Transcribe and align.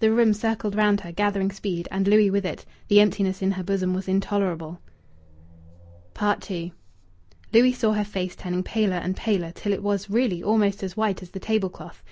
The 0.00 0.10
room 0.10 0.34
circled 0.34 0.74
round 0.74 1.02
her, 1.02 1.12
gathering 1.12 1.52
speed, 1.52 1.86
and 1.92 2.08
Louis 2.08 2.32
with 2.32 2.44
it. 2.44 2.64
The 2.88 2.98
emptiness 3.00 3.42
in 3.42 3.52
her 3.52 3.62
bosom 3.62 3.94
was 3.94 4.08
intolerable. 4.08 4.80
II 6.20 6.72
Louis 7.52 7.72
saw 7.74 7.92
her 7.92 8.02
face 8.02 8.34
turning 8.34 8.64
paler 8.64 8.96
and 8.96 9.14
paler, 9.16 9.52
till 9.54 9.72
it 9.72 9.84
was, 9.84 10.10
really, 10.10 10.42
almost 10.42 10.82
as 10.82 10.96
white 10.96 11.22
as 11.22 11.30
the 11.30 11.38
table 11.38 11.68
cloth. 11.70 12.02